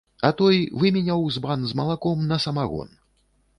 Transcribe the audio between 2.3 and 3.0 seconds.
на самагон.